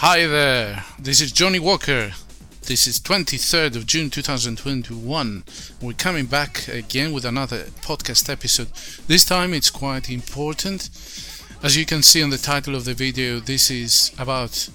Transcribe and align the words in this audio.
Hi 0.00 0.26
there, 0.26 0.84
this 0.98 1.22
is 1.22 1.32
Johnny 1.32 1.58
Walker. 1.58 2.12
This 2.66 2.86
is 2.86 3.00
23rd 3.00 3.76
of 3.76 3.86
June 3.86 4.10
2021. 4.10 5.44
We're 5.80 5.92
coming 5.94 6.26
back 6.26 6.68
again 6.68 7.14
with 7.14 7.24
another 7.24 7.64
podcast 7.80 8.28
episode. 8.28 8.68
This 9.06 9.24
time 9.24 9.54
it's 9.54 9.70
quite 9.70 10.10
important. 10.10 10.90
As 11.62 11.78
you 11.78 11.86
can 11.86 12.02
see 12.02 12.22
on 12.22 12.28
the 12.28 12.36
title 12.36 12.74
of 12.74 12.84
the 12.84 12.92
video, 12.92 13.40
this 13.40 13.70
is 13.70 14.12
about 14.18 14.68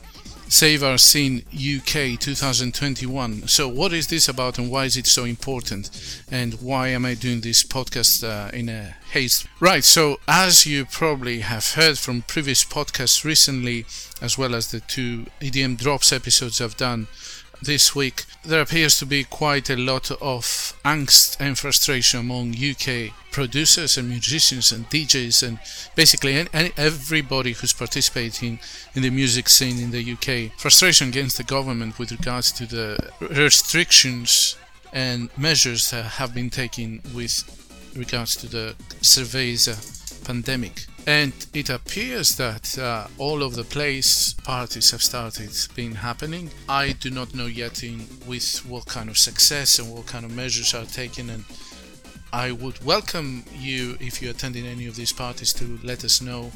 Save 0.51 0.83
Our 0.83 0.97
Scene 0.97 1.45
UK 1.53 2.19
2021. 2.19 3.47
So, 3.47 3.69
what 3.69 3.93
is 3.93 4.07
this 4.07 4.27
about 4.27 4.59
and 4.59 4.69
why 4.69 4.83
is 4.83 4.97
it 4.97 5.07
so 5.07 5.23
important? 5.23 5.89
And 6.29 6.55
why 6.55 6.89
am 6.89 7.05
I 7.05 7.13
doing 7.13 7.39
this 7.39 7.63
podcast 7.63 8.21
uh, 8.27 8.51
in 8.53 8.67
a 8.67 8.97
haste? 9.11 9.47
Right, 9.61 9.85
so 9.85 10.19
as 10.27 10.65
you 10.65 10.83
probably 10.83 11.39
have 11.39 11.75
heard 11.75 11.97
from 11.97 12.23
previous 12.23 12.65
podcasts 12.65 13.23
recently, 13.23 13.85
as 14.21 14.37
well 14.37 14.53
as 14.53 14.71
the 14.71 14.81
two 14.81 15.27
EDM 15.39 15.77
Drops 15.77 16.11
episodes 16.11 16.59
I've 16.59 16.75
done 16.75 17.07
this 17.61 17.95
week, 17.95 18.25
there 18.43 18.61
appears 18.61 18.97
to 18.99 19.05
be 19.05 19.23
quite 19.23 19.69
a 19.69 19.75
lot 19.75 20.11
of 20.11 20.73
angst 20.83 21.37
and 21.39 21.57
frustration 21.57 22.19
among 22.19 22.55
UK 22.55 23.13
producers 23.31 23.97
and 23.97 24.09
musicians 24.09 24.71
and 24.71 24.89
DJs 24.89 25.47
and 25.47 25.59
basically 25.95 26.47
any, 26.53 26.71
everybody 26.75 27.53
who's 27.53 27.73
participating 27.73 28.59
in 28.95 29.03
the 29.03 29.09
music 29.09 29.47
scene 29.47 29.79
in 29.79 29.91
the 29.91 30.13
UK. 30.13 30.59
Frustration 30.59 31.09
against 31.09 31.37
the 31.37 31.43
government 31.43 31.99
with 31.99 32.11
regards 32.11 32.51
to 32.53 32.65
the 32.65 32.97
restrictions 33.19 34.55
and 34.91 35.29
measures 35.37 35.91
that 35.91 36.03
have 36.03 36.33
been 36.33 36.49
taken 36.49 37.01
with 37.15 37.43
regards 37.95 38.35
to 38.37 38.47
the 38.47 38.75
Cerveza 39.01 39.73
uh, 39.73 40.25
pandemic. 40.25 40.85
And 41.07 41.33
it 41.53 41.69
appears 41.69 42.35
that 42.35 42.77
uh, 42.77 43.07
all 43.17 43.41
of 43.41 43.55
the 43.55 43.63
place 43.63 44.33
parties 44.33 44.91
have 44.91 45.01
started 45.01 45.51
being 45.75 45.95
happening. 45.95 46.51
I 46.69 46.91
do 46.93 47.09
not 47.09 47.33
know 47.33 47.47
yet 47.47 47.83
in 47.83 48.05
with 48.27 48.63
what 48.67 48.85
kind 48.85 49.09
of 49.09 49.17
success 49.17 49.79
and 49.79 49.91
what 49.91 50.05
kind 50.05 50.25
of 50.25 50.31
measures 50.31 50.73
are 50.73 50.85
taken 50.85 51.29
and 51.29 51.43
I 52.33 52.53
would 52.53 52.83
welcome 52.85 53.43
you 53.53 53.97
if 53.99 54.21
you're 54.21 54.31
attending 54.31 54.65
any 54.65 54.87
of 54.87 54.95
these 54.95 55.11
parties 55.11 55.51
to 55.53 55.77
let 55.83 56.05
us 56.05 56.21
know 56.21 56.49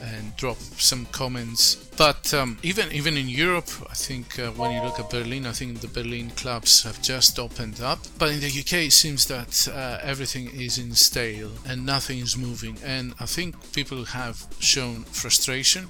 and 0.00 0.36
drop 0.36 0.58
some 0.58 1.06
comments. 1.06 1.87
But 1.98 2.32
um, 2.32 2.58
even 2.62 2.92
even 2.92 3.16
in 3.16 3.28
Europe, 3.28 3.68
I 3.90 3.94
think 3.94 4.38
uh, 4.38 4.52
when 4.52 4.70
you 4.70 4.80
look 4.80 5.00
at 5.00 5.10
Berlin, 5.10 5.46
I 5.46 5.52
think 5.52 5.80
the 5.80 5.88
Berlin 5.88 6.30
clubs 6.30 6.84
have 6.84 7.02
just 7.02 7.40
opened 7.40 7.80
up. 7.80 7.98
But 8.18 8.30
in 8.30 8.38
the 8.38 8.46
UK, 8.46 8.86
it 8.86 8.92
seems 8.92 9.26
that 9.26 9.66
uh, 9.66 9.98
everything 10.00 10.48
is 10.50 10.78
in 10.78 10.94
stale 10.94 11.50
and 11.66 11.84
nothing 11.84 12.20
is 12.20 12.36
moving. 12.36 12.76
And 12.84 13.14
I 13.18 13.26
think 13.26 13.56
people 13.72 14.04
have 14.04 14.46
shown 14.60 15.02
frustration. 15.10 15.88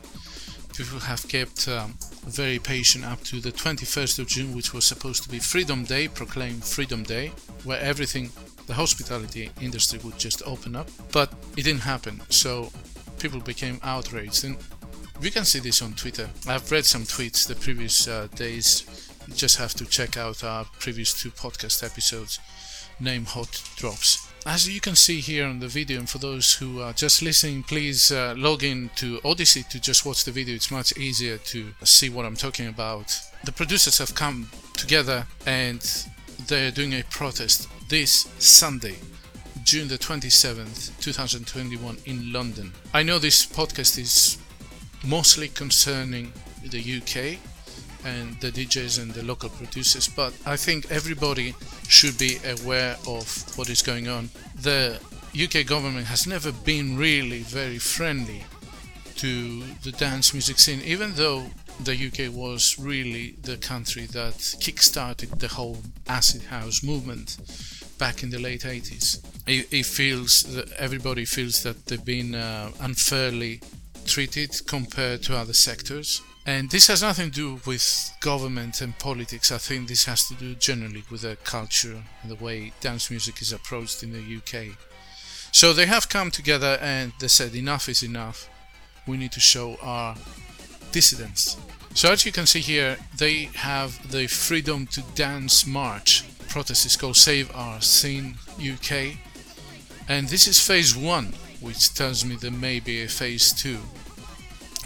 People 0.75 1.01
have 1.01 1.29
kept 1.29 1.69
um, 1.69 1.99
very 2.27 2.59
patient 2.59 3.05
up 3.05 3.23
to 3.25 3.41
the 3.41 3.53
21st 3.53 4.19
of 4.21 4.29
June, 4.29 4.55
which 4.55 4.73
was 4.73 4.87
supposed 4.87 5.25
to 5.25 5.29
be 5.29 5.39
Freedom 5.39 5.85
Day, 5.85 6.09
proclaimed 6.09 6.65
Freedom 6.65 7.03
Day, 7.03 7.33
where 7.65 7.81
everything 7.81 8.31
the 8.67 8.75
hospitality 8.75 9.51
industry 9.61 9.99
would 10.05 10.19
just 10.19 10.43
open 10.47 10.75
up, 10.77 10.89
but 11.13 11.33
it 11.57 11.65
didn't 11.65 11.83
happen. 11.83 12.23
So 12.31 12.71
people 13.19 13.41
became 13.41 13.81
outraged, 13.83 14.45
and 14.45 14.57
we 15.21 15.31
can 15.31 15.45
see 15.45 15.59
this 15.59 15.83
on 15.83 15.93
Twitter. 15.93 16.29
I've 16.47 16.71
read 16.71 16.85
some 16.85 17.03
tweets 17.03 17.47
the 17.47 17.55
previous 17.55 18.07
uh, 18.07 18.29
days. 18.35 19.09
You 19.27 19.35
just 19.35 19.57
have 19.57 19.75
to 19.75 19.85
check 19.85 20.17
out 20.17 20.45
our 20.45 20.65
previous 20.79 21.21
two 21.21 21.31
podcast 21.31 21.83
episodes, 21.85 22.39
name 23.01 23.25
hot 23.25 23.63
drops. 23.77 24.27
As 24.47 24.69
you 24.69 24.81
can 24.81 24.95
see 24.95 25.21
here 25.21 25.47
on 25.47 25.59
the 25.59 25.69
video, 25.69 25.99
and 25.99 26.09
for 26.09 26.19
those 26.19 26.55
who 26.55 26.81
are 26.81 26.93
just 26.93 27.21
listening, 27.23 27.63
please 27.65 28.13
uh, 28.13 28.35
log 28.37 28.63
in 28.63 28.91
to 28.97 29.21
Odysee 29.25 29.65
to 29.71 29.81
just 29.81 30.07
watch 30.07 30.25
the 30.25 30.31
video. 30.31 30.55
It's 30.55 30.71
much 30.71 30.97
easier 30.97 31.39
to 31.39 31.73
see 31.85 32.09
what 32.09 32.25
I'm 32.25 32.37
talking 32.37 32.69
about. 32.69 33.19
The 33.45 33.53
producers 33.53 33.99
have 33.99 34.15
come 34.15 34.49
together 34.75 35.27
and 35.47 35.81
they're 36.47 36.71
doing 36.71 36.95
a 36.95 37.03
protest 37.11 37.69
this 37.89 38.29
Sunday 38.39 38.97
June 39.65 39.89
the 39.89 39.99
27th, 39.99 40.99
2021, 40.99 41.99
in 42.07 42.33
London. 42.33 42.73
I 42.95 43.03
know 43.03 43.19
this 43.19 43.45
podcast 43.45 43.99
is 43.99 44.39
mostly 45.07 45.49
concerning 45.49 46.33
the 46.65 46.79
UK 46.79 47.39
and 48.05 48.41
the 48.41 48.51
DJs 48.51 49.03
and 49.03 49.13
the 49.13 49.25
local 49.25 49.49
producers, 49.49 50.09
but 50.09 50.33
I 50.47 50.57
think 50.57 50.91
everybody 50.91 51.55
should 51.89 52.17
be 52.19 52.39
aware 52.45 52.97
of 53.07 53.27
what 53.57 53.69
is 53.69 53.83
going 53.83 54.09
on. 54.09 54.31
The 54.63 54.99
UK 55.35 55.67
government 55.67 56.07
has 56.07 56.27
never 56.27 56.53
been 56.53 56.97
really 56.97 57.41
very 57.41 57.79
friendly 57.79 58.45
to 59.17 59.63
the 59.83 59.93
dance 59.93 60.33
music 60.33 60.59
scene, 60.59 60.81
even 60.85 61.15
though 61.15 61.47
the 61.83 61.95
UK 61.95 62.35
was 62.35 62.79
really 62.79 63.37
the 63.43 63.57
country 63.57 64.07
that 64.07 64.57
kick-started 64.61 65.31
the 65.39 65.49
whole 65.49 65.79
acid 66.09 66.43
house 66.43 66.83
movement 66.83 67.37
back 67.99 68.23
in 68.23 68.31
the 68.31 68.39
late 68.39 68.63
80s. 68.63 69.21
It, 69.47 69.73
it 69.73 69.87
feels 69.87 70.43
that 70.55 70.71
everybody 70.73 71.25
feels 71.25 71.63
that 71.63 71.87
they've 71.87 72.05
been 72.05 72.35
uh, 72.35 72.71
unfairly 72.81 73.61
treated 74.09 74.67
compared 74.67 75.23
to 75.25 75.37
other 75.37 75.53
sectors. 75.53 76.23
And 76.47 76.71
this 76.71 76.87
has 76.87 77.03
nothing 77.03 77.31
to 77.31 77.37
do 77.37 77.61
with 77.67 78.13
government 78.21 78.81
and 78.81 78.99
politics. 78.99 79.53
I 79.53 79.59
think 79.59 79.87
this 79.87 80.07
has 80.07 80.27
to 80.29 80.35
do 80.35 80.55
generally 80.55 81.05
with 81.11 81.21
the 81.21 81.37
culture 81.45 82.03
and 82.23 82.31
the 82.31 82.43
way 82.43 82.73
dance 82.81 83.11
music 83.11 83.41
is 83.43 83.53
approached 83.53 84.03
in 84.03 84.13
the 84.13 84.37
UK. 84.39 84.77
So 85.53 85.73
they 85.73 85.87
have 85.87 86.09
come 86.09 86.31
together 86.31 86.79
and 86.81 87.13
they 87.21 87.29
said 87.29 87.55
enough 87.55 87.89
is 87.89 88.03
enough. 88.03 88.49
We 89.07 89.17
need 89.17 89.33
to 89.33 89.41
show 89.41 89.77
our 89.83 90.17
dissidents. 90.91 91.57
So 91.95 92.11
as 92.11 92.25
you 92.25 92.33
can 92.33 92.47
see 92.47 92.61
here, 92.61 92.97
they 93.17 93.51
have 93.55 94.11
the 94.11 94.27
Freedom 94.27 94.87
to 94.89 95.03
Dance 95.15 95.67
March 95.67 96.25
protest 96.49 96.87
is 96.87 96.97
called 96.97 97.17
Save 97.17 97.55
Our 97.55 97.81
Scene 97.81 98.37
UK, 98.59 99.17
and 100.09 100.27
this 100.29 100.49
is 100.49 100.59
phase 100.59 100.97
one, 100.97 101.35
which 101.61 101.95
tells 101.95 102.25
me 102.25 102.37
there 102.37 102.51
may 102.51 102.81
be 102.81 103.03
a 103.03 103.09
phase 103.09 103.53
two. 103.53 103.79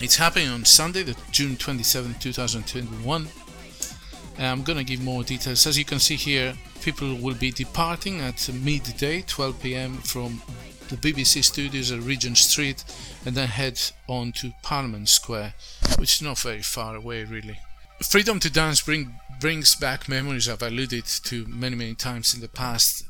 It's 0.01 0.17
happening 0.17 0.49
on 0.49 0.65
Sunday, 0.65 1.03
the 1.03 1.17
June 1.31 1.57
27, 1.57 2.17
2021. 2.19 3.29
And 4.39 4.47
I'm 4.47 4.63
gonna 4.63 4.85
give 4.85 5.03
more 5.03 5.23
details. 5.23 5.67
As 5.67 5.79
you 5.79 5.85
can 5.85 6.01
see 6.01 6.17
here, 6.17 6.55
people 6.83 7.15
will 7.17 7.35
be 7.35 7.51
departing 7.51 8.21
at 8.21 8.49
midday, 8.53 9.23
12 9.23 9.63
pm, 9.63 9.99
from 9.99 10.43
the 10.89 10.97
BBC 10.97 11.45
studios 11.45 11.91
at 11.91 12.01
Regent 12.01 12.37
Street, 12.37 12.85
and 13.25 13.35
then 13.35 13.49
head 13.49 13.81
on 14.09 14.33
to 14.33 14.53
Parliament 14.63 15.09
Square, 15.09 15.55
which 15.99 16.15
is 16.15 16.23
not 16.23 16.39
very 16.39 16.63
far 16.63 16.97
away, 16.97 17.25
really. 17.25 17.59
Freedom 18.03 18.41
to 18.41 18.51
dance 18.51 18.81
bring, 18.81 19.15
brings 19.41 19.75
back 19.75 20.09
memories 20.09 20.49
I've 20.49 20.63
alluded 20.63 21.05
to 21.05 21.47
many, 21.47 21.77
many 21.77 21.95
times 21.95 22.35
in 22.35 22.41
the 22.41 22.49
past. 22.49 23.05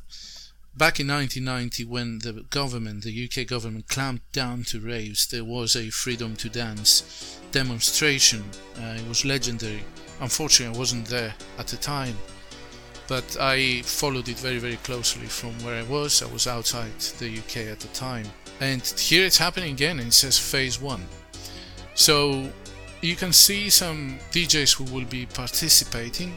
Back 0.75 0.99
in 0.99 1.07
1990, 1.07 1.85
when 1.85 2.17
the 2.19 2.45
government, 2.49 3.03
the 3.03 3.29
UK 3.29 3.45
government, 3.45 3.87
clamped 3.87 4.31
down 4.31 4.63
to 4.65 4.79
raves, 4.79 5.27
there 5.27 5.43
was 5.43 5.75
a 5.75 5.91
Freedom 5.91 6.35
to 6.37 6.49
Dance 6.49 7.39
demonstration. 7.51 8.43
Uh, 8.79 8.97
it 8.97 9.07
was 9.07 9.23
legendary. 9.23 9.83
Unfortunately, 10.19 10.75
I 10.75 10.79
wasn't 10.79 11.05
there 11.05 11.35
at 11.59 11.67
the 11.67 11.77
time, 11.77 12.17
but 13.07 13.37
I 13.39 13.83
followed 13.83 14.27
it 14.29 14.39
very, 14.39 14.57
very 14.57 14.77
closely 14.77 15.27
from 15.27 15.51
where 15.63 15.75
I 15.75 15.83
was. 15.83 16.23
I 16.23 16.33
was 16.33 16.47
outside 16.47 16.99
the 17.19 17.37
UK 17.37 17.67
at 17.71 17.79
the 17.79 17.89
time. 17.89 18.25
And 18.59 18.81
here 18.81 19.27
it's 19.27 19.37
happening 19.37 19.73
again, 19.73 19.99
and 19.99 20.07
it 20.07 20.13
says 20.13 20.39
phase 20.39 20.81
one. 20.81 21.05
So 21.93 22.51
you 23.01 23.15
can 23.15 23.31
see 23.31 23.69
some 23.69 24.17
DJs 24.31 24.75
who 24.75 24.85
will 24.85 25.05
be 25.05 25.27
participating 25.27 26.33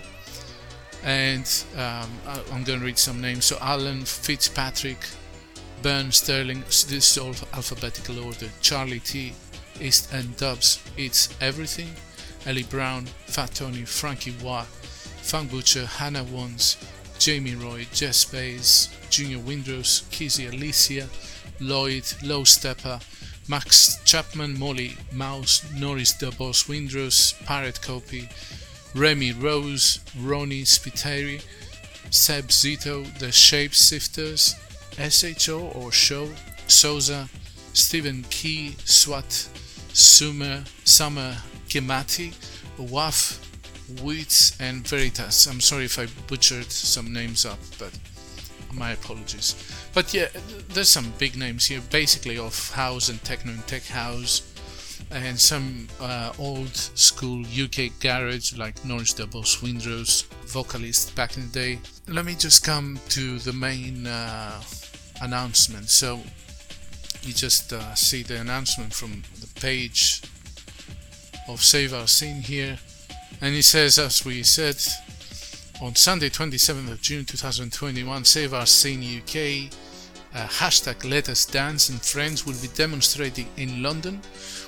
and 1.05 1.65
um, 1.77 2.11
I'm 2.53 2.65
going 2.65 2.81
to 2.81 2.84
read 2.84 2.99
some 2.99 3.21
names. 3.21 3.45
So 3.45 3.59
Alan 3.61 4.05
Fitzpatrick 4.05 4.99
Bern 5.82 6.11
Sterling 6.11 6.61
this 6.62 6.93
is 6.93 7.19
all 7.19 7.35
alphabetical 7.55 8.25
order. 8.25 8.49
Charlie 8.61 9.00
T 9.00 9.32
East 9.81 10.12
End 10.12 10.37
Dubs 10.37 10.82
Eats 10.97 11.29
Everything 11.41 11.91
Ellie 12.47 12.65
Brown 12.65 13.06
Fat 13.26 13.55
Tony 13.55 13.85
Frankie 13.85 14.35
Wah 14.43 14.62
Funk 14.62 15.50
Butcher 15.50 15.87
Hannah 15.87 16.25
Wants 16.25 16.76
Jamie 17.19 17.55
Roy 17.55 17.87
Jess 17.93 18.25
Bays 18.25 18.88
Junior 19.11 19.38
Windrose, 19.38 20.11
Kizzy 20.11 20.47
Alicia 20.47 21.09
Lloyd 21.61 22.05
Low 22.23 22.43
Steppa 22.43 23.03
Max 23.49 24.00
Chapman, 24.05 24.59
Molly 24.59 24.97
Mouse, 25.12 25.65
Norris 25.79 26.12
Da 26.15 26.31
Boss 26.32 26.65
Windross, 26.65 27.32
Pirate 27.44 27.81
Copy, 27.81 28.29
Remy 28.96 29.32
Rose, 29.32 30.00
Ronnie 30.19 30.62
Spiteri, 30.62 31.43
Seb 32.10 32.48
Zito, 32.48 33.04
The 33.19 33.26
Shapeshifters, 33.26 34.54
SHO 34.96 35.69
or 35.75 35.93
Show, 35.93 36.31
Souza, 36.66 37.28
Stephen 37.75 38.25
Key, 38.31 38.75
Swat, 38.87 39.48
Summer, 39.93 40.64
Summer 40.84 41.37
Kimati, 41.69 42.32
Waf, 42.78 43.38
Wheats, 44.02 44.56
and 44.60 44.88
Veritas. 44.88 45.46
I'm 45.46 45.60
sorry 45.60 45.84
if 45.84 45.98
I 45.98 46.06
butchered 46.26 46.72
some 46.72 47.12
names 47.12 47.44
up, 47.44 47.58
but 47.78 47.90
my 48.72 48.93
apologies. 48.93 49.54
But 49.93 50.14
yeah, 50.14 50.28
there's 50.69 50.88
some 50.88 51.12
big 51.19 51.37
names 51.37 51.66
here, 51.66 51.82
basically 51.90 52.38
of 52.38 52.70
house 52.72 53.10
and 53.10 53.22
techno 53.25 53.52
and 53.52 53.66
tech 53.66 53.84
house. 53.84 54.40
And 55.11 55.38
some 55.38 55.88
uh, 56.00 56.32
old 56.38 56.75
school 56.76 57.44
UK 57.47 57.99
garage 58.00 58.56
like 58.56 58.85
Norris 58.85 59.14
Boss 59.14 59.62
Windross 59.62 60.25
vocalist 60.47 61.14
back 61.14 61.37
in 61.37 61.47
the 61.47 61.53
day. 61.53 61.79
Let 62.08 62.25
me 62.25 62.35
just 62.35 62.64
come 62.64 62.99
to 63.11 63.38
the 63.38 63.53
main 63.53 64.06
uh, 64.06 64.61
announcement. 65.23 65.88
So 65.88 66.20
you 67.23 67.32
just 67.32 67.73
uh, 67.73 67.94
see 67.94 68.23
the 68.23 68.41
announcement 68.41 68.94
from 68.94 69.23
the 69.41 69.61
page 69.61 70.23
of 71.49 71.62
Save 71.62 71.94
Our 71.94 72.06
Scene 72.06 72.43
here, 72.43 72.79
and 73.41 73.55
it 73.55 73.64
says, 73.64 73.99
as 73.99 74.25
we 74.25 74.43
said, 74.43 74.76
on 75.82 75.94
Sunday, 75.94 76.31
27th 76.31 76.91
of 76.91 77.03
June 77.03 77.25
2021, 77.25 78.25
Save 78.25 78.55
Our 78.55 78.67
Scene 78.67 79.20
UK 79.20 79.70
uh, 80.37 80.47
hashtag 80.47 81.09
Let 81.09 81.31
Us 81.31 81.47
Dance 81.47 81.88
and 81.88 82.00
Friends 82.03 82.44
will 82.44 82.61
be 82.61 82.69
demonstrating 82.75 83.49
in 83.56 83.83
London 83.83 84.21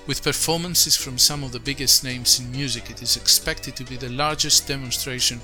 with 0.07 0.25
performances 0.25 0.97
from 0.97 1.19
some 1.19 1.45
of 1.45 1.53
the 1.53 1.61
biggest 1.61 2.03
names 2.03 2.41
in 2.41 2.51
music. 2.51 2.91
It 2.91 3.03
is 3.03 3.17
expected 3.17 3.77
to 3.77 3.85
be 3.85 3.97
the 3.97 4.09
largest 4.09 4.67
demonstration 4.67 5.41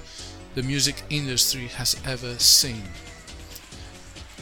the 0.54 0.62
music 0.62 1.02
industry 1.10 1.66
has 1.66 2.00
ever 2.06 2.38
seen. 2.38 2.82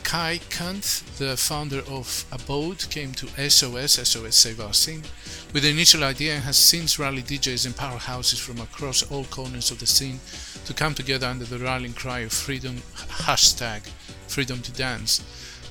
Kai 0.04 0.40
Kant, 0.50 1.02
the 1.18 1.36
founder 1.36 1.80
of 1.88 2.26
Abode, 2.30 2.88
came 2.90 3.12
to 3.12 3.50
SOS, 3.50 3.92
SOS 4.08 4.36
Save 4.36 4.60
Our 4.60 4.74
Scene, 4.74 5.02
with 5.52 5.64
the 5.64 5.70
initial 5.70 6.04
idea 6.04 6.34
and 6.34 6.44
has 6.44 6.58
since 6.58 6.98
rallied 6.98 7.24
DJs 7.24 7.66
and 7.66 7.74
powerhouses 7.74 8.38
from 8.38 8.60
across 8.60 9.10
all 9.10 9.24
corners 9.24 9.70
of 9.70 9.80
the 9.80 9.86
scene 9.86 10.20
to 10.64 10.74
come 10.74 10.94
together 10.94 11.26
under 11.26 11.46
the 11.46 11.58
rallying 11.58 11.94
cry 11.94 12.20
of 12.20 12.32
freedom, 12.32 12.76
hashtag 13.08 13.88
freedom 14.28 14.60
to 14.62 14.72
dance. 14.72 15.24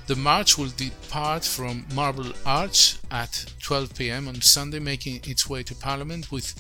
The 0.08 0.16
march 0.16 0.58
will 0.58 0.72
depart 0.76 1.46
from 1.46 1.86
Marble 1.94 2.34
Arch 2.46 2.98
at 3.12 3.46
12 3.62 3.96
pm 3.96 4.28
on 4.28 4.42
Sunday, 4.42 4.80
making 4.80 5.22
its 5.24 5.50
way 5.50 5.64
to 5.64 5.76
Parliament 5.76 6.32
with 6.32 6.56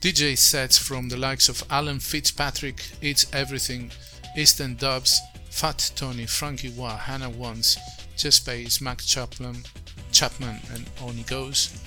DJ 0.00 0.36
sets 0.36 0.76
from 0.76 1.08
the 1.08 1.16
likes 1.16 1.48
of 1.48 1.64
Alan 1.70 1.98
Fitzpatrick, 1.98 2.84
Eats 3.00 3.26
Everything, 3.32 3.90
East 4.36 4.60
End 4.60 4.78
Dubs, 4.78 5.20
Fat 5.50 5.92
Tony, 5.96 6.26
Frankie 6.26 6.70
Wah, 6.70 6.96
Hannah 6.96 7.30
Wants, 7.30 7.78
Jess 8.16 8.38
Bays, 8.38 8.80
Max 8.80 9.06
Chapman, 9.06 9.64
Chapman, 10.12 10.60
and 10.72 10.88
On 11.00 11.14
He 11.14 11.22
Goes. 11.22 11.80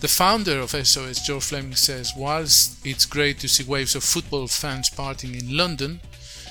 The 0.00 0.08
founder 0.08 0.60
of 0.60 0.70
SOS, 0.70 1.26
Joe 1.26 1.40
Fleming, 1.40 1.74
says 1.74 2.12
whilst 2.16 2.86
it's 2.86 3.06
great 3.06 3.40
to 3.40 3.48
see 3.48 3.64
waves 3.64 3.94
of 3.94 4.04
football 4.04 4.46
fans 4.46 4.90
partying 4.90 5.40
in 5.40 5.56
London, 5.56 6.00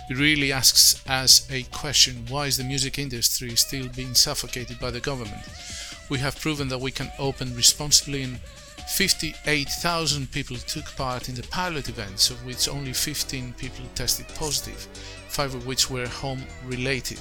it 0.10 0.18
really 0.18 0.52
asks 0.52 1.04
us 1.08 1.50
a 1.52 1.64
question 1.64 2.26
why 2.30 2.46
is 2.46 2.58
the 2.58 2.64
music 2.64 3.00
industry 3.00 3.56
still 3.56 3.88
being 3.96 4.14
suffocated 4.14 4.80
by 4.80 4.92
the 4.92 5.00
government? 5.00 5.44
We 6.10 6.20
have 6.20 6.40
proven 6.40 6.68
that 6.70 6.80
we 6.80 6.92
can 6.92 7.12
open 7.18 7.56
responsibly 7.56 8.22
and 8.22 8.40
58,000 8.88 10.32
people 10.32 10.58
took 10.58 10.86
part 10.96 11.28
in 11.28 11.36
the 11.36 11.44
pilot 11.44 11.90
events, 11.90 12.30
of 12.30 12.46
which 12.46 12.70
only 12.70 12.94
15 12.94 13.54
people 13.58 13.84
tested 13.96 14.28
positive, 14.36 14.88
5 15.30 15.56
of 15.56 15.68
which 15.68 15.90
were 15.90 16.08
home 16.08 16.44
related. 16.66 17.20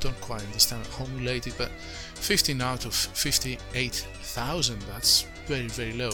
Don't 0.00 0.20
quite 0.20 0.44
understand 0.44 0.86
home 0.88 1.16
related, 1.16 1.54
but 1.56 1.70
15 2.16 2.60
out 2.60 2.84
of 2.84 2.94
58,000, 2.94 4.82
that's 4.82 5.22
very, 5.46 5.68
very 5.68 5.94
low. 5.94 6.12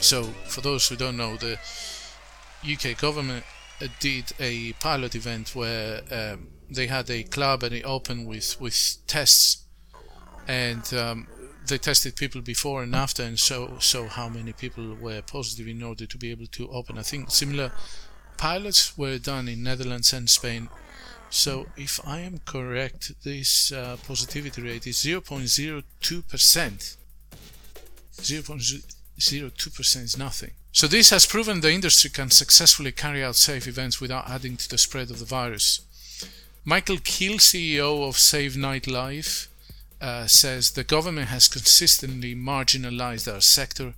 So, 0.00 0.24
for 0.46 0.60
those 0.60 0.88
who 0.88 0.96
don't 0.96 1.16
know, 1.16 1.36
the 1.36 1.56
UK 2.64 2.98
government 2.98 3.44
did 4.00 4.32
a 4.38 4.72
pilot 4.74 5.14
event 5.14 5.54
where 5.54 6.02
um, 6.10 6.48
they 6.70 6.86
had 6.86 7.10
a 7.10 7.22
club 7.24 7.62
and 7.62 7.74
it 7.74 7.84
opened 7.84 8.26
with 8.26 8.60
with 8.60 8.96
tests, 9.06 9.64
and 10.46 10.92
um, 10.94 11.26
they 11.66 11.78
tested 11.78 12.16
people 12.16 12.40
before 12.40 12.82
and 12.82 12.94
after, 12.94 13.22
and 13.22 13.38
so 13.38 13.76
so 13.78 14.06
how 14.06 14.28
many 14.28 14.52
people 14.52 14.94
were 14.94 15.22
positive 15.22 15.68
in 15.68 15.82
order 15.82 16.06
to 16.06 16.18
be 16.18 16.30
able 16.30 16.46
to 16.46 16.68
open. 16.70 16.98
I 16.98 17.02
think 17.02 17.30
similar 17.30 17.72
pilots 18.36 18.96
were 18.96 19.18
done 19.18 19.48
in 19.48 19.62
Netherlands 19.62 20.12
and 20.12 20.28
Spain. 20.28 20.68
So 21.30 21.66
if 21.76 22.00
I 22.06 22.20
am 22.20 22.38
correct, 22.44 23.12
this 23.24 23.72
uh, 23.72 23.96
positivity 24.06 24.62
rate 24.62 24.86
is 24.86 24.98
0.02 24.98 26.28
percent. 26.28 26.96
0.02 28.12 29.76
percent 29.76 30.04
is 30.04 30.18
nothing. 30.18 30.52
So 30.74 30.88
this 30.88 31.10
has 31.10 31.24
proven 31.24 31.60
the 31.60 31.70
industry 31.70 32.10
can 32.10 32.30
successfully 32.30 32.90
carry 32.90 33.22
out 33.22 33.36
safe 33.36 33.68
events 33.68 34.00
without 34.00 34.28
adding 34.28 34.56
to 34.56 34.68
the 34.68 34.76
spread 34.76 35.08
of 35.08 35.20
the 35.20 35.24
virus. 35.24 35.80
Michael 36.64 36.98
Kill, 36.98 37.34
CEO 37.34 38.08
of 38.08 38.18
Save 38.18 38.54
Nightlife, 38.54 39.46
uh, 40.00 40.26
says 40.26 40.72
the 40.72 40.82
government 40.82 41.28
has 41.28 41.46
consistently 41.46 42.34
marginalized 42.34 43.32
our 43.32 43.40
sector. 43.40 43.94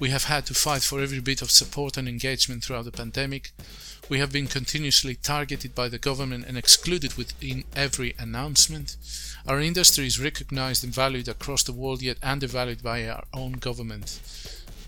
We 0.00 0.08
have 0.08 0.24
had 0.24 0.46
to 0.46 0.54
fight 0.54 0.80
for 0.80 1.02
every 1.02 1.20
bit 1.20 1.42
of 1.42 1.50
support 1.50 1.98
and 1.98 2.08
engagement 2.08 2.64
throughout 2.64 2.86
the 2.86 2.92
pandemic. 2.92 3.50
We 4.08 4.18
have 4.18 4.32
been 4.32 4.46
continuously 4.46 5.16
targeted 5.16 5.74
by 5.74 5.90
the 5.90 5.98
government 5.98 6.46
and 6.48 6.56
excluded 6.56 7.18
within 7.18 7.64
every 7.74 8.14
announcement. 8.18 8.96
Our 9.46 9.60
industry 9.60 10.06
is 10.06 10.18
recognized 10.18 10.82
and 10.82 10.94
valued 10.94 11.28
across 11.28 11.62
the 11.62 11.74
world, 11.74 12.00
yet 12.00 12.16
undervalued 12.22 12.82
by 12.82 13.06
our 13.06 13.24
own 13.34 13.52
government 13.52 14.18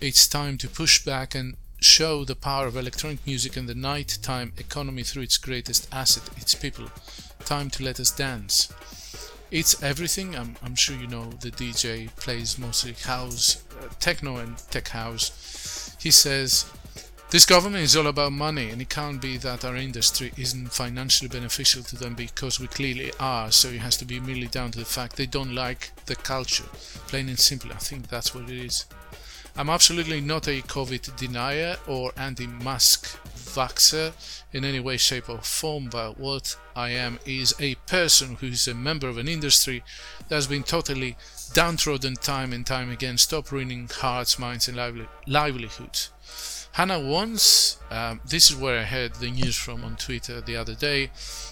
it's 0.01 0.27
time 0.27 0.57
to 0.57 0.69
push 0.69 1.03
back 1.03 1.35
and 1.35 1.55
show 1.81 2.23
the 2.23 2.35
power 2.35 2.67
of 2.67 2.77
electronic 2.77 3.25
music 3.25 3.57
and 3.57 3.67
the 3.67 3.75
nighttime 3.75 4.53
economy 4.57 5.03
through 5.03 5.23
its 5.23 5.37
greatest 5.37 5.87
asset, 5.91 6.23
its 6.37 6.55
people. 6.55 6.85
Time 7.43 7.69
to 7.69 7.83
let 7.83 7.99
us 7.99 8.11
dance. 8.11 8.71
Eats 9.51 9.81
Everything. 9.83 10.35
I'm, 10.35 10.55
I'm 10.63 10.75
sure 10.75 10.95
you 10.95 11.07
know 11.07 11.25
the 11.41 11.51
DJ 11.51 12.15
plays 12.15 12.57
mostly 12.57 12.93
house, 12.93 13.63
uh, 13.81 13.89
techno, 13.99 14.37
and 14.37 14.57
tech 14.69 14.89
house. 14.89 15.97
He 15.99 16.11
says, 16.11 16.65
This 17.31 17.45
government 17.45 17.83
is 17.83 17.97
all 17.97 18.07
about 18.07 18.31
money, 18.31 18.69
and 18.69 18.81
it 18.81 18.89
can't 18.89 19.21
be 19.21 19.37
that 19.37 19.65
our 19.65 19.75
industry 19.75 20.31
isn't 20.37 20.71
financially 20.71 21.29
beneficial 21.29 21.83
to 21.83 21.97
them 21.97 22.13
because 22.15 22.59
we 22.59 22.67
clearly 22.67 23.11
are, 23.19 23.51
so 23.51 23.69
it 23.69 23.79
has 23.79 23.97
to 23.97 24.05
be 24.05 24.19
merely 24.19 24.47
down 24.47 24.71
to 24.71 24.79
the 24.79 24.85
fact 24.85 25.17
they 25.17 25.25
don't 25.25 25.55
like 25.55 25.91
the 26.05 26.15
culture. 26.15 26.69
Plain 27.07 27.27
and 27.27 27.39
simple, 27.39 27.71
I 27.71 27.77
think 27.77 28.07
that's 28.07 28.33
what 28.33 28.49
it 28.49 28.65
is. 28.65 28.85
I'm 29.59 29.69
absolutely 29.69 30.21
not 30.21 30.47
a 30.47 30.61
COVID 30.61 31.17
denier 31.17 31.75
or 31.85 32.13
anti 32.15 32.47
mask 32.47 33.19
vaxxer 33.35 34.13
in 34.53 34.63
any 34.63 34.79
way, 34.79 34.95
shape, 34.95 35.27
or 35.27 35.39
form, 35.39 35.89
but 35.91 36.17
what 36.17 36.55
I 36.77 36.91
am 36.91 37.19
is 37.25 37.53
a 37.59 37.75
person 37.85 38.35
who 38.35 38.47
is 38.47 38.69
a 38.69 38.73
member 38.73 39.09
of 39.09 39.17
an 39.17 39.27
industry 39.27 39.83
that 40.29 40.35
has 40.35 40.47
been 40.47 40.63
totally 40.63 41.17
downtrodden 41.51 42.15
time 42.15 42.53
and 42.53 42.65
time 42.65 42.89
again. 42.89 43.17
Stop 43.17 43.51
ruining 43.51 43.89
hearts, 43.89 44.39
minds, 44.39 44.69
and 44.69 44.77
lively- 44.77 45.09
livelihoods. 45.27 46.11
Hannah 46.73 46.99
Wants, 46.99 47.77
um, 47.91 48.21
this 48.25 48.49
is 48.49 48.55
where 48.55 48.79
I 48.79 48.83
heard 48.83 49.15
the 49.15 49.31
news 49.31 49.57
from 49.57 49.83
on 49.83 49.95
Twitter 49.95 50.39
the 50.39 50.55
other 50.55 50.75
day, 50.75 51.09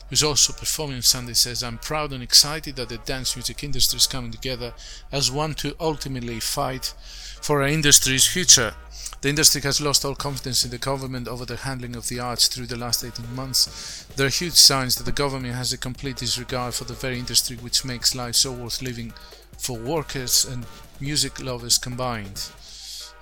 who's 0.09 0.23
also 0.23 0.53
performing 0.53 0.97
on 0.97 1.01
Sunday, 1.01 1.33
says, 1.33 1.63
I'm 1.63 1.79
proud 1.79 2.13
and 2.13 2.23
excited 2.23 2.75
that 2.75 2.89
the 2.89 2.97
dance 2.99 3.35
music 3.35 3.63
industry 3.63 3.97
is 3.97 4.07
coming 4.07 4.31
together 4.31 4.73
as 5.11 5.31
one 5.31 5.53
to 5.55 5.75
ultimately 5.79 6.39
fight 6.39 6.93
for 7.41 7.61
our 7.61 7.67
industry's 7.67 8.27
future. 8.27 8.73
The 9.21 9.29
industry 9.29 9.61
has 9.61 9.81
lost 9.81 10.05
all 10.05 10.15
confidence 10.15 10.63
in 10.63 10.69
the 10.69 10.77
government 10.77 11.27
over 11.27 11.43
the 11.43 11.57
handling 11.57 11.95
of 11.95 12.07
the 12.07 12.19
arts 12.19 12.47
through 12.47 12.67
the 12.67 12.77
last 12.77 13.03
18 13.03 13.35
months. 13.35 14.05
There 14.15 14.27
are 14.27 14.29
huge 14.29 14.53
signs 14.53 14.95
that 14.95 15.05
the 15.05 15.11
government 15.11 15.55
has 15.55 15.73
a 15.73 15.77
complete 15.77 16.17
disregard 16.17 16.75
for 16.75 16.83
the 16.83 16.93
very 16.93 17.17
industry 17.17 17.57
which 17.57 17.83
makes 17.83 18.13
life 18.13 18.35
so 18.35 18.51
worth 18.51 18.81
living 18.81 19.13
for 19.57 19.77
workers 19.77 20.45
and 20.45 20.65
music 21.01 21.41
lovers 21.41 21.79
combined. 21.79 22.51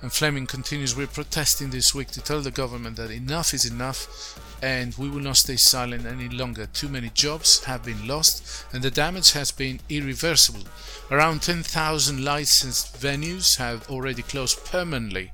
And 0.02 0.12
Fleming 0.12 0.46
continues, 0.46 0.94
We're 0.94 1.06
protesting 1.06 1.70
this 1.70 1.94
week 1.94 2.08
to 2.08 2.20
tell 2.20 2.40
the 2.40 2.50
government 2.50 2.96
that 2.96 3.10
enough 3.10 3.54
is 3.54 3.64
enough 3.64 4.38
and 4.62 4.94
we 4.96 5.08
will 5.08 5.20
not 5.20 5.38
stay 5.38 5.56
silent 5.56 6.06
any 6.06 6.28
longer. 6.28 6.66
Too 6.66 6.88
many 6.88 7.10
jobs 7.10 7.64
have 7.64 7.84
been 7.84 8.06
lost 8.06 8.66
and 8.72 8.82
the 8.82 8.90
damage 8.90 9.32
has 9.32 9.50
been 9.50 9.80
irreversible. 9.88 10.64
Around 11.10 11.42
10,000 11.42 12.24
licensed 12.24 13.00
venues 13.00 13.56
have 13.56 13.88
already 13.88 14.22
closed 14.22 14.64
permanently. 14.66 15.32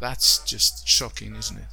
That's 0.00 0.38
just 0.44 0.88
shocking, 0.88 1.36
isn't 1.36 1.58
it? 1.58 1.66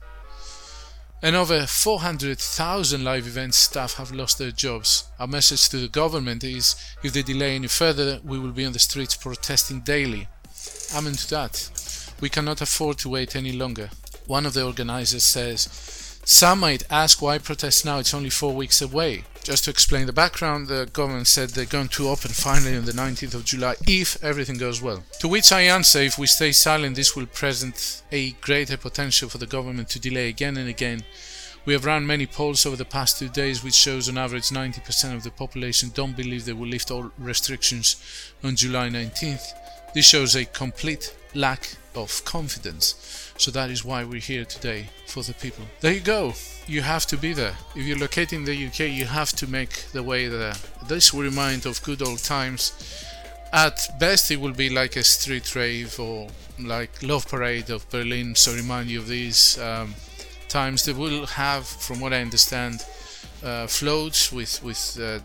And 1.23 1.35
over 1.35 1.65
400,000 1.65 3.03
live 3.03 3.25
event 3.25 3.55
staff 3.55 3.95
have 3.95 4.11
lost 4.11 4.37
their 4.37 4.51
jobs. 4.51 5.05
Our 5.19 5.25
message 5.25 5.69
to 5.69 5.77
the 5.77 5.87
government 5.87 6.43
is 6.43 6.75
if 7.03 7.13
they 7.13 7.23
delay 7.23 7.55
any 7.55 7.67
further, 7.67 8.19
we 8.23 8.37
will 8.37 8.51
be 8.51 8.65
on 8.65 8.73
the 8.73 8.79
streets 8.79 9.15
protesting 9.15 9.79
daily. 9.81 10.27
Amen 10.95 11.13
to 11.13 11.29
that. 11.31 11.96
We 12.19 12.29
cannot 12.29 12.61
afford 12.61 12.97
to 12.99 13.09
wait 13.09 13.35
any 13.35 13.51
longer. 13.51 13.89
One 14.25 14.45
of 14.45 14.53
the 14.53 14.65
organizers 14.65 15.23
says, 15.23 15.69
some 16.29 16.59
might 16.59 16.83
ask 16.91 17.21
why 17.21 17.37
protest 17.37 17.85
now, 17.85 17.99
it's 17.99 18.13
only 18.13 18.29
four 18.29 18.53
weeks 18.53 18.81
away. 18.81 19.23
Just 19.43 19.63
to 19.63 19.69
explain 19.69 20.07
the 20.07 20.11
background, 20.11 20.67
the 20.67 20.89
government 20.91 21.27
said 21.27 21.51
they're 21.51 21.63
going 21.63 21.87
to 21.87 22.09
open 22.09 22.31
finally 22.31 22.75
on 22.75 22.83
the 22.83 22.91
19th 22.91 23.33
of 23.33 23.45
July 23.45 23.75
if 23.87 24.21
everything 24.21 24.57
goes 24.57 24.81
well. 24.81 25.05
To 25.19 25.29
which 25.29 25.53
I 25.53 25.61
answer 25.61 25.99
if 25.99 26.17
we 26.17 26.27
stay 26.27 26.51
silent, 26.51 26.97
this 26.97 27.15
will 27.15 27.27
present 27.27 28.03
a 28.11 28.31
greater 28.41 28.75
potential 28.75 29.29
for 29.29 29.37
the 29.37 29.47
government 29.47 29.87
to 29.91 30.01
delay 30.01 30.27
again 30.27 30.57
and 30.57 30.67
again. 30.67 31.03
We 31.63 31.71
have 31.71 31.85
run 31.85 32.05
many 32.05 32.25
polls 32.25 32.65
over 32.65 32.75
the 32.75 32.83
past 32.83 33.19
two 33.19 33.29
days 33.29 33.63
which 33.63 33.73
shows 33.73 34.09
on 34.09 34.17
average 34.17 34.49
90% 34.49 35.15
of 35.15 35.23
the 35.23 35.31
population 35.31 35.91
don't 35.93 36.17
believe 36.17 36.43
they 36.43 36.51
will 36.51 36.67
lift 36.67 36.91
all 36.91 37.11
restrictions 37.17 37.95
on 38.43 38.57
July 38.57 38.89
19th. 38.89 39.53
This 39.93 40.05
shows 40.05 40.35
a 40.35 40.45
complete 40.45 41.15
lack 41.33 41.75
of 41.95 42.23
confidence. 42.25 43.33
So 43.37 43.51
that 43.51 43.69
is 43.69 43.83
why 43.83 44.03
we're 44.03 44.19
here 44.19 44.45
today 44.45 44.89
for 45.05 45.23
the 45.23 45.33
people. 45.33 45.65
There 45.81 45.93
you 45.93 45.99
go. 45.99 46.33
You 46.67 46.81
have 46.81 47.05
to 47.07 47.17
be 47.17 47.33
there. 47.33 47.55
If 47.75 47.85
you're 47.85 47.97
located 47.97 48.33
in 48.33 48.45
the 48.45 48.67
UK, 48.67 48.91
you 48.91 49.05
have 49.05 49.31
to 49.33 49.47
make 49.47 49.91
the 49.93 50.03
way 50.03 50.27
there. 50.27 50.55
This 50.87 51.13
will 51.13 51.23
remind 51.23 51.65
of 51.65 51.81
good 51.83 52.01
old 52.01 52.19
times. 52.19 52.73
At 53.53 53.87
best, 53.99 54.29
it 54.31 54.39
will 54.39 54.53
be 54.53 54.69
like 54.69 54.95
a 54.97 55.03
street 55.03 55.55
rave 55.55 55.99
or 55.99 56.27
like 56.59 57.01
Love 57.01 57.27
Parade 57.27 57.69
of 57.69 57.89
Berlin. 57.89 58.35
So 58.35 58.53
remind 58.53 58.89
you 58.89 58.99
of 58.99 59.07
these 59.07 59.57
um, 59.59 59.95
times. 60.49 60.83
They 60.85 60.93
will 60.93 61.25
have, 61.27 61.65
from 61.65 61.99
what 61.99 62.13
I 62.13 62.21
understand, 62.21 62.85
uh, 63.43 63.67
floats 63.67 64.31
with 64.31 64.61
with 64.63 64.99
uh, 65.01 65.19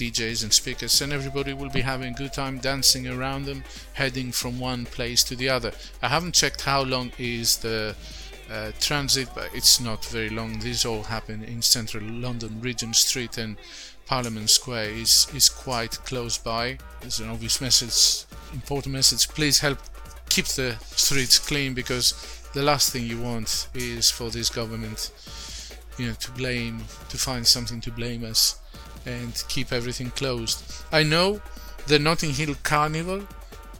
DJs 0.00 0.44
and 0.44 0.52
speakers, 0.52 1.02
and 1.02 1.12
everybody 1.12 1.52
will 1.52 1.68
be 1.68 1.82
having 1.82 2.14
a 2.14 2.16
good 2.16 2.32
time 2.32 2.56
dancing 2.58 3.06
around 3.06 3.44
them, 3.44 3.62
heading 3.92 4.32
from 4.32 4.58
one 4.58 4.86
place 4.86 5.22
to 5.24 5.36
the 5.36 5.50
other. 5.50 5.72
I 6.00 6.08
haven't 6.08 6.34
checked 6.34 6.62
how 6.62 6.84
long 6.84 7.12
is 7.18 7.58
the 7.58 7.94
uh, 8.50 8.72
transit, 8.80 9.28
but 9.34 9.50
it's 9.54 9.78
not 9.78 10.02
very 10.06 10.30
long. 10.30 10.58
These 10.58 10.86
all 10.86 11.02
happen 11.02 11.44
in 11.44 11.60
central 11.60 12.02
London, 12.02 12.62
Regent 12.62 12.96
Street 12.96 13.36
and 13.36 13.58
Parliament 14.06 14.48
Square 14.48 14.88
is, 14.88 15.26
is 15.34 15.50
quite 15.50 15.98
close 16.06 16.38
by. 16.38 16.78
There's 17.02 17.20
an 17.20 17.28
obvious 17.28 17.60
message, 17.60 18.24
important 18.54 18.94
message. 18.94 19.28
Please 19.28 19.58
help 19.58 19.78
keep 20.30 20.46
the 20.46 20.76
streets 20.96 21.38
clean 21.38 21.74
because 21.74 22.14
the 22.54 22.62
last 22.62 22.90
thing 22.90 23.04
you 23.04 23.20
want 23.20 23.68
is 23.74 24.10
for 24.10 24.30
this 24.30 24.48
government, 24.48 25.10
you 25.98 26.06
know, 26.06 26.14
to 26.14 26.30
blame, 26.30 26.78
to 27.10 27.18
find 27.18 27.46
something 27.46 27.82
to 27.82 27.90
blame 27.90 28.24
us 28.24 28.59
and 29.06 29.42
keep 29.48 29.72
everything 29.72 30.10
closed. 30.10 30.84
I 30.92 31.02
know 31.02 31.40
the 31.86 31.98
Notting 31.98 32.32
Hill 32.32 32.54
Carnival, 32.62 33.20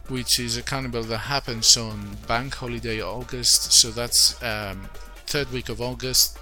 which 0.07 0.39
is 0.39 0.57
a 0.57 0.61
carnival 0.63 1.03
that 1.03 1.17
happens 1.19 1.77
on 1.77 2.17
Bank 2.27 2.55
Holiday 2.55 3.01
August, 3.01 3.71
so 3.71 3.91
that's 3.91 4.41
um, 4.43 4.89
third 5.27 5.51
week 5.51 5.69
of 5.69 5.81
August, 5.81 6.37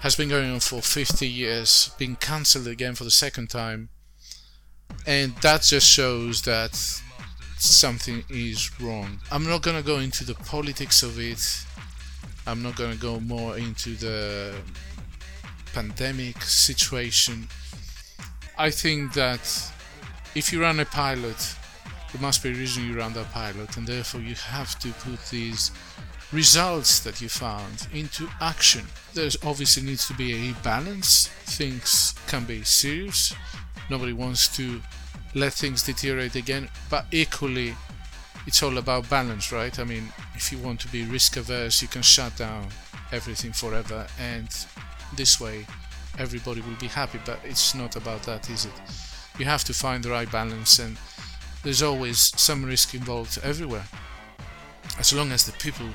has 0.00 0.14
been 0.14 0.28
going 0.28 0.50
on 0.50 0.60
for 0.60 0.80
50 0.80 1.26
years, 1.26 1.90
been 1.98 2.16
cancelled 2.16 2.66
again 2.66 2.94
for 2.94 3.04
the 3.04 3.10
second 3.10 3.48
time, 3.48 3.88
and 5.06 5.34
that 5.36 5.62
just 5.62 5.88
shows 5.88 6.42
that 6.42 6.74
something 7.58 8.24
is 8.28 8.70
wrong. 8.80 9.20
I'm 9.30 9.44
not 9.44 9.62
gonna 9.62 9.82
go 9.82 9.98
into 9.98 10.24
the 10.24 10.34
politics 10.34 11.02
of 11.02 11.18
it. 11.18 11.64
I'm 12.46 12.62
not 12.62 12.76
gonna 12.76 12.96
go 12.96 13.20
more 13.20 13.58
into 13.58 13.94
the 13.94 14.54
pandemic 15.72 16.42
situation. 16.42 17.48
I 18.60 18.70
think 18.70 19.12
that 19.12 19.72
if 20.34 20.52
you 20.52 20.60
run 20.60 20.80
a 20.80 20.84
pilot, 20.84 21.54
there 22.12 22.20
must 22.20 22.42
be 22.42 22.48
a 22.48 22.52
reason 22.54 22.88
you 22.88 22.98
run 22.98 23.12
that 23.12 23.30
pilot, 23.30 23.76
and 23.76 23.86
therefore 23.86 24.20
you 24.20 24.34
have 24.34 24.76
to 24.80 24.90
put 24.94 25.24
these 25.30 25.70
results 26.32 26.98
that 27.00 27.20
you 27.20 27.28
found 27.28 27.86
into 27.92 28.28
action. 28.40 28.84
There 29.14 29.30
obviously 29.44 29.84
needs 29.84 30.08
to 30.08 30.14
be 30.14 30.50
a 30.50 30.54
balance. 30.64 31.28
Things 31.44 32.14
can 32.26 32.44
be 32.46 32.64
serious. 32.64 33.32
Nobody 33.90 34.12
wants 34.12 34.48
to 34.56 34.82
let 35.36 35.52
things 35.52 35.84
deteriorate 35.84 36.34
again, 36.34 36.68
but 36.90 37.06
equally, 37.12 37.76
it's 38.44 38.62
all 38.64 38.78
about 38.78 39.08
balance, 39.08 39.52
right? 39.52 39.78
I 39.78 39.84
mean, 39.84 40.12
if 40.34 40.50
you 40.50 40.58
want 40.58 40.80
to 40.80 40.88
be 40.88 41.04
risk 41.04 41.36
averse, 41.36 41.80
you 41.80 41.86
can 41.86 42.02
shut 42.02 42.36
down 42.36 42.66
everything 43.12 43.52
forever, 43.52 44.08
and 44.18 44.48
this 45.16 45.40
way 45.40 45.64
everybody 46.18 46.60
will 46.60 46.76
be 46.80 46.88
happy, 46.88 47.20
but 47.24 47.40
it's 47.44 47.74
not 47.74 47.96
about 47.96 48.22
that, 48.24 48.50
is 48.50 48.66
it? 48.66 48.72
You 49.38 49.44
have 49.44 49.64
to 49.64 49.72
find 49.72 50.02
the 50.02 50.10
right 50.10 50.30
balance, 50.30 50.78
and 50.78 50.98
there's 51.62 51.82
always 51.82 52.18
some 52.40 52.64
risk 52.64 52.94
involved 52.94 53.38
everywhere. 53.42 53.84
As 54.98 55.12
long 55.12 55.32
as 55.32 55.44
the 55.44 55.52
people 55.52 55.86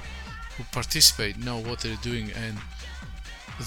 who 0.57 0.63
participate 0.71 1.37
know 1.37 1.57
what 1.57 1.79
they're 1.79 1.97
doing, 1.97 2.31
and 2.31 2.57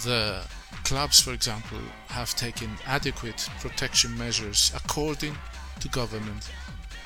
the 0.04 0.42
clubs, 0.84 1.20
for 1.20 1.32
example, 1.32 1.78
have 2.08 2.34
taken 2.34 2.70
adequate 2.86 3.48
protection 3.60 4.16
measures 4.16 4.72
according 4.74 5.36
to 5.80 5.88
government 5.88 6.50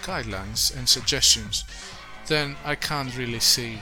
guidelines 0.02 0.76
and 0.76 0.88
suggestions, 0.88 1.64
then 2.26 2.56
I 2.64 2.74
can't 2.74 3.16
really 3.16 3.40
see 3.40 3.80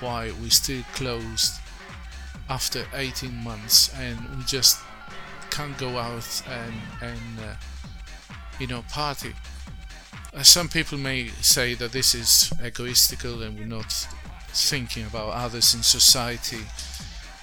why 0.00 0.32
we 0.42 0.50
still 0.50 0.82
closed 0.94 1.60
after 2.50 2.84
18 2.94 3.32
months 3.32 3.94
and 3.96 4.18
we 4.36 4.42
just 4.44 4.80
can't 5.50 5.76
go 5.78 5.98
out 5.98 6.42
and, 6.48 6.74
and 7.00 7.40
uh, 7.40 7.54
you 8.58 8.66
know 8.66 8.82
party. 8.90 9.32
Uh, 10.34 10.42
some 10.42 10.68
people 10.68 10.98
may 10.98 11.28
say 11.40 11.74
that 11.74 11.92
this 11.92 12.14
is 12.14 12.52
egoistical 12.62 13.42
and 13.42 13.58
we're 13.58 13.64
not 13.64 13.92
thinking 14.48 15.06
about 15.06 15.30
others 15.30 15.74
in 15.74 15.82
society. 15.82 16.60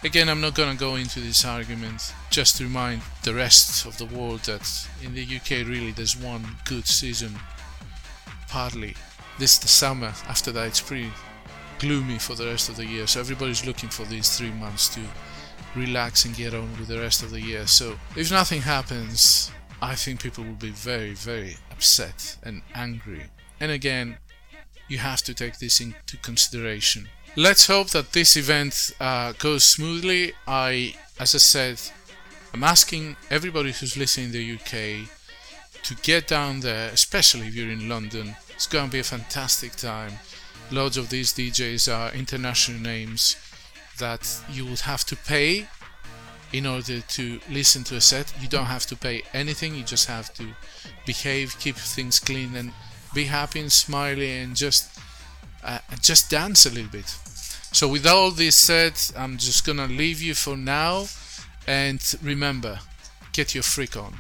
Again 0.04 0.30
i'm 0.30 0.42
not 0.42 0.54
going 0.54 0.72
to 0.72 0.78
go 0.78 0.96
into 0.96 1.20
this 1.20 1.44
argument 1.44 2.14
just 2.30 2.58
to 2.58 2.66
remind 2.66 3.02
the 3.24 3.34
rest 3.34 3.86
of 3.86 3.98
the 3.98 4.06
world 4.06 4.42
that 4.42 4.88
in 5.02 5.16
the 5.16 5.26
uk 5.38 5.50
really 5.50 5.92
there's 5.92 6.16
one 6.16 6.46
good 6.66 6.86
season 6.86 7.34
partly 8.48 8.96
this 9.40 9.58
the 9.58 9.68
summer 9.68 10.14
after 10.28 10.52
that 10.52 10.68
it's 10.68 10.80
pretty 10.80 11.12
gloomy 11.80 12.18
for 12.20 12.36
the 12.36 12.46
rest 12.46 12.70
of 12.70 12.76
the 12.76 12.86
year. 12.86 13.08
So 13.08 13.20
everybody's 13.20 13.66
looking 13.66 13.90
for 13.90 14.06
these 14.06 14.38
three 14.38 14.52
months 14.52 14.94
to 14.96 15.02
relax 15.76 16.26
and 16.26 16.36
get 16.36 16.54
on 16.54 16.70
with 16.78 16.88
the 16.88 17.00
rest 17.00 17.24
of 17.24 17.32
the 17.32 17.42
year. 17.42 17.68
So 17.68 17.98
if 18.16 18.32
nothing 18.32 18.62
happens, 18.62 19.52
I 19.82 19.96
think 19.96 20.22
people 20.22 20.44
will 20.44 20.54
be 20.54 20.72
very, 20.72 21.14
very 21.14 21.58
upset 21.72 22.38
and 22.44 22.62
angry. 22.74 23.24
And 23.60 23.72
again, 23.72 24.18
you 24.88 24.98
have 25.00 25.22
to 25.24 25.34
take 25.34 25.60
this 25.60 25.80
into 25.80 26.18
consideration. 26.18 27.10
Let's 27.36 27.68
hope 27.68 27.90
that 27.90 28.14
this 28.14 28.36
event 28.36 28.94
uh, 29.00 29.34
goes 29.34 29.64
smoothly. 29.64 30.34
I, 30.48 30.96
as 31.20 31.36
I 31.36 31.40
said, 31.40 31.80
I'm 32.54 32.64
asking 32.64 33.16
everybody 33.30 33.72
who's 33.72 33.98
listening 33.98 34.28
in 34.28 34.32
the 34.32 34.54
UK 34.56 35.10
to 35.84 35.96
get 36.02 36.28
down 36.28 36.62
there, 36.62 36.90
especially 36.90 37.48
if 37.48 37.56
you're 37.56 37.70
in 37.70 37.88
London. 37.88 38.36
It's 38.56 38.66
going 38.66 38.86
to 38.86 38.92
be 38.92 39.00
a 39.00 39.04
fantastic 39.04 39.76
time 39.76 40.14
loads 40.72 40.98
of 40.98 41.10
these 41.10 41.34
DJs 41.34 41.92
are 41.94 42.14
international 42.14 42.80
names 42.80 43.36
that 44.00 44.42
you 44.50 44.66
would 44.66 44.82
have 44.82 45.04
to 45.06 45.16
pay 45.16 45.68
in 46.54 46.66
order 46.66 47.02
to 47.02 47.40
listen 47.50 47.84
to 47.86 47.96
a 47.96 48.02
set. 48.02 48.34
You 48.42 48.48
don't 48.48 48.66
have 48.66 48.86
to 48.88 48.96
pay 48.96 49.24
anything, 49.34 49.76
you 49.76 49.84
just 49.84 50.08
have 50.08 50.34
to 50.36 50.48
behave, 51.06 51.58
keep 51.60 51.76
things 51.76 52.20
clean, 52.20 52.56
and 52.56 52.72
be 53.14 53.26
happy 53.26 53.60
and 53.60 53.72
smiley 53.72 54.40
and 54.40 54.56
just 54.56 55.00
uh, 55.64 55.80
just 56.02 56.30
dance 56.30 56.66
a 56.66 56.70
little 56.70 56.92
bit. 56.92 57.08
So, 57.74 57.88
with 57.88 58.06
all 58.06 58.32
this 58.32 58.56
said, 58.56 58.94
I'm 59.16 59.38
just 59.38 59.66
gonna 59.66 59.88
leave 59.88 60.22
you 60.22 60.34
for 60.34 60.56
now, 60.56 61.08
and 61.66 62.02
remember, 62.22 62.80
get 63.34 63.54
your 63.54 63.64
freak 63.64 63.98
on. 63.98 64.16